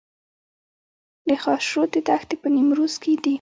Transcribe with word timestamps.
د 1.27 1.29
خاشرود 1.43 1.91
دښتې 2.07 2.35
په 2.41 2.47
نیمروز 2.55 2.93
کې 3.01 3.11
دي 3.23 3.29